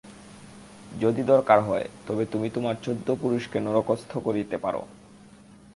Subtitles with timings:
[0.99, 4.75] যদি দরকার হয় তবে তুমি তোমার চোদ্দ পুরুষকে নরকস্থ করিতে পার।